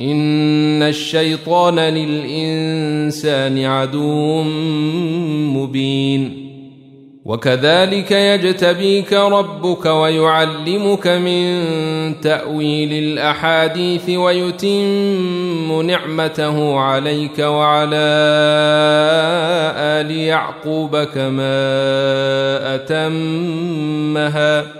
ان 0.00 0.82
الشيطان 0.82 1.78
للانسان 1.78 3.64
عدو 3.64 4.42
مبين. 5.52 6.50
وكذلك 7.24 8.10
يجتبيك 8.10 9.12
ربك 9.12 9.86
ويعلمك 9.86 11.06
من 11.06 11.60
تاويل 12.20 12.92
الاحاديث 12.92 14.08
ويتم 14.08 15.82
نعمته 15.82 16.78
عليك 16.78 17.38
وعلى 17.38 17.96
ال 20.00 20.10
يعقوب 20.10 20.96
كما 20.96 21.54
اتمها 22.74 24.79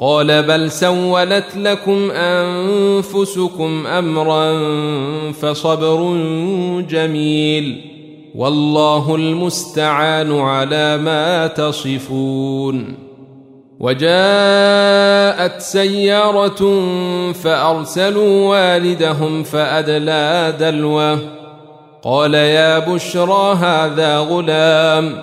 قال 0.00 0.42
بل 0.42 0.70
سولت 0.70 1.56
لكم 1.56 2.10
أنفسكم 2.10 3.86
أمرا 3.86 4.52
فصبر 5.32 6.16
جميل 6.88 7.90
والله 8.34 9.14
المستعان 9.14 10.38
على 10.38 10.96
ما 10.96 11.46
تصفون 11.46 12.94
وجاءت 13.80 15.60
سيارة 15.60 16.82
فأرسلوا 17.32 18.48
والدهم 18.48 19.42
فأدلى 19.42 20.54
دلوه 20.60 21.18
قال 22.02 22.34
يا 22.34 22.78
بشرى 22.78 23.54
هذا 23.54 24.18
غلام 24.18 25.22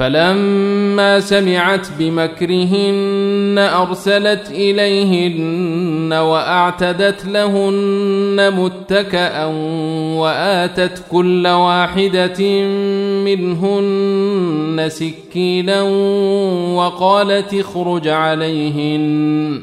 فلما 0.00 1.20
سمعت 1.20 1.88
بمكرهن 1.98 3.58
أرسلت 3.58 4.50
إليهن 4.50 6.12
وأعتدت 6.12 7.24
لهن 7.24 8.52
متكئا 8.56 9.44
وآتت 10.16 11.02
كل 11.10 11.46
واحدة 11.46 12.64
منهن 13.24 14.88
سكينا 14.88 15.82
وقالت 16.74 17.54
اخرج 17.54 18.08
عليهن. 18.08 19.62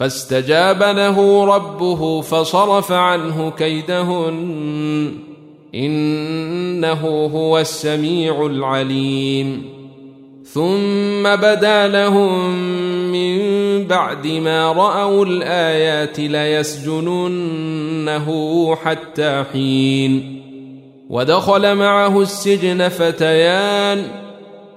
فاستجاب 0.00 0.82
له 0.82 1.44
ربه 1.44 2.20
فصرف 2.20 2.92
عنه 2.92 3.50
كيدهن. 3.50 5.12
إنه 5.74 7.30
هو 7.34 7.58
السميع 7.58 8.46
العليم. 8.46 9.64
ثم 10.44 11.22
بدا 11.22 11.88
لهم 11.88 12.54
من 13.12 13.38
بعد 13.86 14.26
ما 14.26 14.72
رأوا 14.72 15.24
الآيات 15.24 16.20
ليسجننه 16.20 18.26
حتى 18.76 19.44
حين. 19.52 20.42
ودخل 21.10 21.74
معه 21.74 22.20
السجن 22.20 22.88
فتيان. 22.88 24.29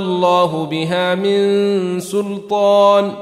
الله 0.00 0.64
بها 0.66 1.14
من 1.14 2.00
سلطان. 2.00 3.12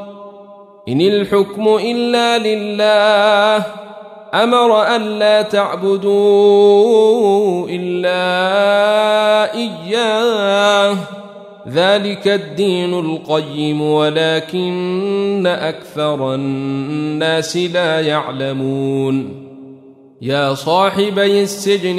إن 0.88 1.00
الحكم 1.00 1.68
إلا 1.68 2.38
لله 2.38 3.64
أمر 4.34 4.82
ألا 4.96 5.42
تعبدوا 5.42 6.08
إلا 7.70 8.24
إياه. 9.54 10.96
ذلك 11.68 12.28
الدين 12.28 12.98
القيم 12.98 13.82
ولكن 13.82 15.46
أكثر 15.46 16.34
الناس 16.34 17.56
لا 17.56 18.00
يعلمون. 18.00 19.48
يا 20.22 20.54
صاحبي 20.54 21.42
السجن 21.42 21.98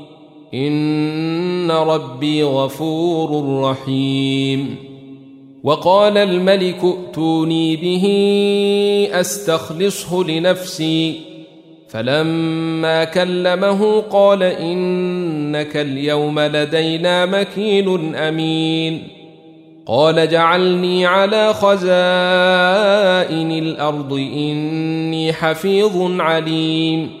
إن 0.53 1.71
ربي 1.71 2.43
غفور 2.43 3.61
رحيم. 3.61 4.75
وقال 5.63 6.17
الملك 6.17 6.83
ائتوني 6.83 7.75
به 7.75 8.07
أستخلصه 9.19 10.23
لنفسي. 10.23 11.19
فلما 11.89 13.03
كلمه 13.03 13.99
قال 14.01 14.43
إنك 14.43 15.77
اليوم 15.77 16.39
لدينا 16.39 17.25
مكين 17.25 18.15
أمين. 18.15 19.07
قال 19.85 20.29
جعلني 20.29 21.05
على 21.05 21.53
خزائن 21.53 21.81
الأرض 23.51 24.13
إني 24.13 25.33
حفيظ 25.33 26.21
عليم. 26.21 27.20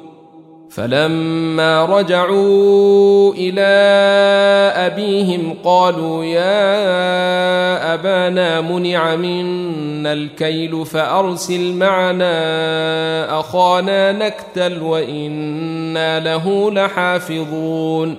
فلما 0.75 1.85
رجعوا 1.85 3.33
إلى 3.33 3.71
أبيهم 4.75 5.57
قالوا 5.63 6.23
يا 6.23 7.93
أبانا 7.93 8.61
منع 8.61 9.15
منا 9.15 10.13
الكيل 10.13 10.85
فأرسل 10.85 11.73
معنا 11.73 13.39
أخانا 13.39 14.11
نكتل 14.11 14.83
وإنا 14.83 16.19
له 16.19 16.71
لحافظون. 16.71 18.15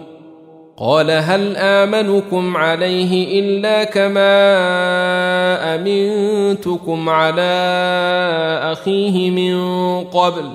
قال 0.76 1.10
هل 1.10 1.56
آمنكم 1.56 2.56
عليه 2.56 3.40
إلا 3.40 3.84
كما 3.84 4.34
أمنتكم 5.74 7.08
على 7.08 7.52
أخيه 8.72 9.30
من 9.30 9.54
قبل؟ 10.04 10.50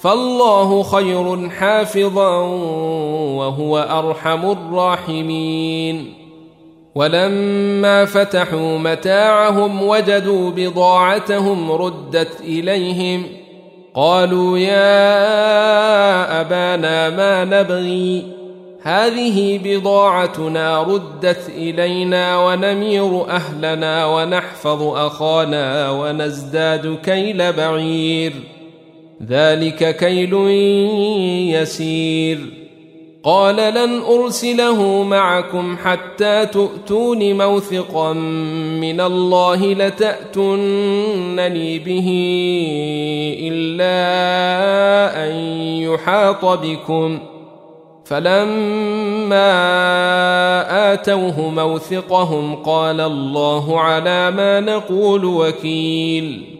فالله 0.00 0.82
خير 0.82 1.48
حافظا 1.48 2.36
وهو 3.36 3.78
أرحم 3.78 4.50
الراحمين. 4.50 6.14
ولما 6.94 8.04
فتحوا 8.04 8.78
متاعهم 8.78 9.82
وجدوا 9.82 10.50
بضاعتهم 10.50 11.72
ردت 11.72 12.40
إليهم 12.40 13.26
قالوا 13.94 14.58
يا 14.58 16.40
أبانا 16.40 17.10
ما 17.10 17.44
نبغي؟ 17.44 18.26
هذه 18.82 19.60
بضاعتنا 19.64 20.82
ردت 20.82 21.48
إلينا 21.48 22.38
ونمير 22.38 23.30
أهلنا 23.30 24.06
ونحفظ 24.06 24.82
أخانا 24.82 25.90
ونزداد 25.90 26.98
كيل 27.04 27.52
بعير. 27.52 28.59
ذلك 29.26 29.96
كيل 29.96 30.34
يسير. 31.54 32.38
قال 33.24 33.56
لن 33.56 34.02
أرسله 34.02 35.02
معكم 35.02 35.76
حتى 35.76 36.46
تؤتون 36.46 37.38
موثقا 37.38 38.12
من 38.82 39.00
الله 39.00 39.74
لتاتونني 39.74 41.78
به 41.78 42.08
إلا 43.42 43.96
أن 45.26 45.32
يحاط 45.82 46.44
بكم. 46.44 47.18
فلما 48.04 49.52
آتوه 50.92 51.50
موثقهم 51.50 52.56
قال 52.56 53.00
الله 53.00 53.80
على 53.80 54.30
ما 54.30 54.60
نقول 54.60 55.24
وكيل. 55.24 56.59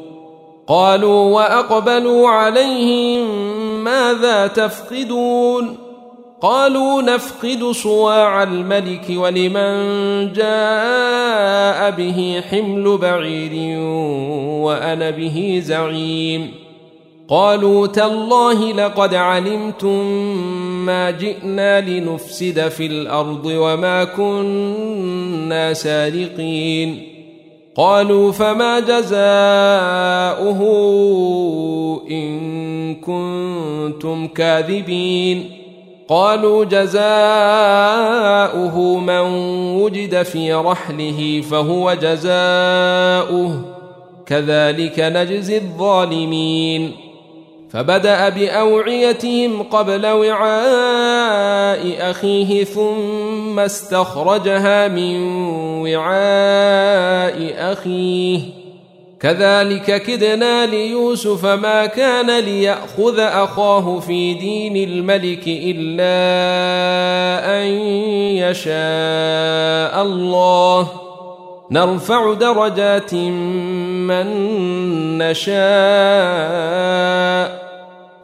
قالوا 0.67 1.35
وأقبلوا 1.35 2.29
عليهم 2.29 3.27
ماذا 3.83 4.47
تفقدون؟ 4.47 5.77
قالوا 6.41 7.01
نفقد 7.01 7.71
صواع 7.71 8.43
الملك 8.43 9.05
ولمن 9.09 10.33
جاء 10.33 11.91
به 11.91 12.41
حمل 12.49 12.97
بعير 12.97 13.79
وأنا 14.63 15.09
به 15.09 15.61
زعيم. 15.65 16.53
قالوا 17.29 17.87
تالله 17.87 18.71
لقد 18.71 19.15
علمتم 19.15 20.05
ما 20.85 21.11
جئنا 21.11 21.81
لنفسد 21.81 22.67
في 22.67 22.85
الأرض 22.85 23.45
وما 23.45 24.03
كنا 24.03 25.73
سارقين. 25.73 27.10
قالوا 27.75 28.31
فما 28.31 28.79
جزاؤه 28.79 30.61
إن 32.11 32.95
كنتم 32.95 34.27
كاذبين 34.27 35.51
قالوا 36.07 36.65
جزاؤه 36.65 36.99
من 38.99 39.19
وجد 39.81 40.23
في 40.23 40.53
رحله 40.53 41.43
فهو 41.51 41.93
جزاؤه 41.93 43.61
كذلك 44.25 44.99
نجزي 44.99 45.57
الظالمين 45.57 46.91
فبدأ 47.69 48.29
بأوعيتهم 48.29 49.63
قبل 49.63 50.05
وعاء 50.05 51.95
أخيه 52.11 52.63
ثم 52.63 53.30
استخرجها 53.59 54.87
من 54.87 55.21
وعاء 55.81 57.53
أخيه. 57.73 58.39
كذلك 59.19 60.03
كدنا 60.03 60.65
ليوسف 60.65 61.45
ما 61.45 61.85
كان 61.85 62.39
ليأخذ 62.39 63.19
أخاه 63.19 63.99
في 63.99 64.33
دين 64.33 64.89
الملك 64.89 65.43
إلا 65.47 66.11
أن 67.61 67.67
يشاء 68.35 70.01
الله. 70.01 70.87
نرفع 71.71 72.33
درجات 72.33 73.13
من 73.13 74.27
نشاء 75.17 75.51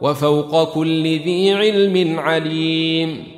وفوق 0.00 0.74
كل 0.74 1.02
ذي 1.02 1.54
علم 1.54 2.20
عليم. 2.20 3.37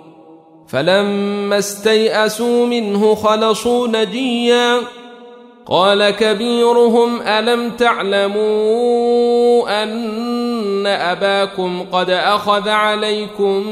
فلما 0.71 1.57
استيئسوا 1.57 2.65
منه 2.65 3.15
خلصوا 3.15 3.87
نجيا. 3.87 4.77
قال 5.65 6.09
كبيرهم 6.09 7.21
ألم 7.21 7.69
تعلموا 7.69 8.43
أن 9.83 10.87
أباكم 10.87 11.85
قد 11.91 12.09
أخذ 12.09 12.69
عليكم 12.69 13.63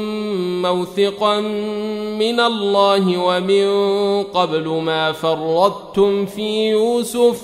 موثقا 0.62 1.40
من 2.20 2.40
الله 2.40 3.18
ومن 3.18 3.68
قبل 4.22 4.68
ما 4.68 5.12
فرطتم 5.12 6.26
في 6.26 6.68
يوسف؟ 6.68 7.42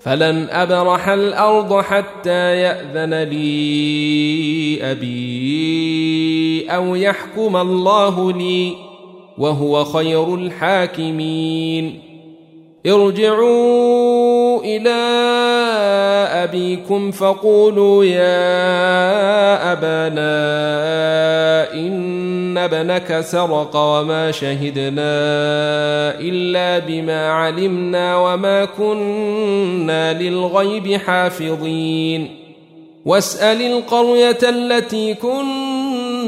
فلن 0.00 0.48
أبرح 0.50 1.08
الأرض 1.08 1.80
حتى 1.80 2.56
يأذن 2.56 3.14
لي 3.14 4.78
أبي. 4.82 6.31
أو 6.70 6.94
يحكم 6.94 7.56
الله 7.56 8.32
لي 8.32 8.74
وهو 9.38 9.84
خير 9.84 10.34
الحاكمين 10.34 12.00
ارجعوا 12.86 14.60
إلى 14.64 14.90
ابيكم 16.44 17.10
فقولوا 17.10 18.04
يا 18.04 19.72
ابانا 19.72 20.32
ان 21.74 22.58
ابنك 22.58 23.20
سرق 23.20 23.76
وما 23.76 24.30
شهدنا 24.30 25.12
الا 26.20 26.78
بما 26.78 27.28
علمنا 27.28 28.16
وما 28.16 28.64
كنا 28.64 30.12
للغيب 30.12 30.96
حافظين 30.96 32.36
واسال 33.04 33.62
القريه 33.62 34.38
التي 34.42 35.14
كنا 35.14 35.71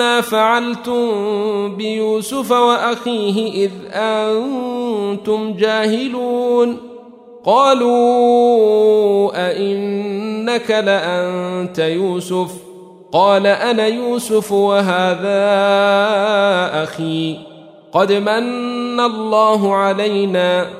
ما 0.00 0.20
فعلتم 0.20 1.76
بيوسف 1.76 2.50
وأخيه 2.50 3.66
إذ 3.66 3.70
أنتم 3.92 5.52
جاهلون. 5.52 6.76
قالوا 7.44 9.30
أئنك 9.50 10.70
لأنت 10.70 11.78
يوسف؟ 11.78 12.50
قال 13.12 13.46
أنا 13.46 13.86
يوسف 13.86 14.52
وهذا 14.52 15.40
أخي. 16.82 17.36
قد 17.92 18.12
من 18.12 19.00
الله 19.00 19.74
علينا. 19.74 20.79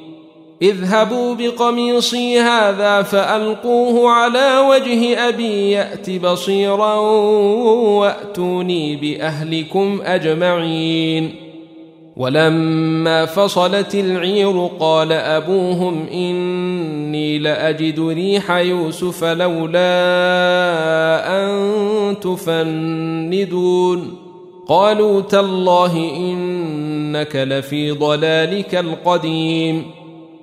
اذهبوا 0.61 1.35
بقميصي 1.35 2.39
هذا 2.39 3.01
فألقوه 3.01 4.11
على 4.11 4.57
وجه 4.69 5.29
أبي 5.29 5.71
يأت 5.71 6.09
بصيرا 6.09 6.95
وأتوني 7.99 8.95
بأهلكم 8.95 10.01
أجمعين. 10.05 11.35
ولما 12.17 13.25
فصلت 13.25 13.95
العير 13.95 14.69
قال 14.79 15.11
أبوهم 15.11 16.05
إني 16.13 17.39
لأجد 17.39 17.99
ريح 17.99 18.51
يوسف 18.51 19.23
لولا 19.23 19.81
أن 21.27 22.19
تفندون. 22.19 24.17
قالوا 24.67 25.21
تالله 25.21 25.97
إنك 26.17 27.35
لفي 27.35 27.91
ضلالك 27.91 28.75
القديم. 28.75 30.00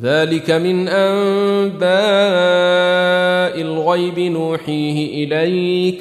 ذلك 0.00 0.50
من 0.50 0.88
أنباء 0.88 1.84
الغيب 3.60 4.18
نوحيه 4.18 5.24
إليك 5.24 6.00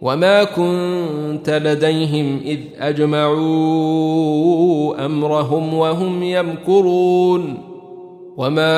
وما 0.00 0.44
كنت 0.44 1.50
لديهم 1.50 2.40
إذ 2.44 2.58
أجمعوا 2.78 3.34
أمرهم 5.06 5.74
وهم 5.74 6.22
يمكرون 6.22 7.74
وما 8.36 8.74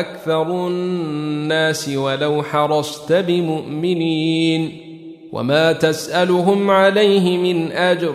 أكثر 0.00 0.66
الناس 0.66 1.88
ولو 1.88 2.42
حرصت 2.42 3.12
بمؤمنين 3.12 4.72
وما 5.32 5.72
تسألهم 5.72 6.70
عليه 6.70 7.38
من 7.38 7.72
أجر 7.72 8.14